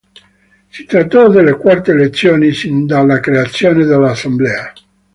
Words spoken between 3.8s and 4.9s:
dell'Assemblea.